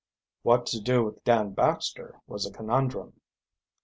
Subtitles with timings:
[0.41, 3.21] What to do with Dan Baxter was a conundrum.